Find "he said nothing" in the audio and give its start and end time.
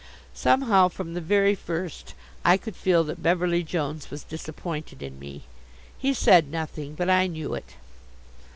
5.95-6.95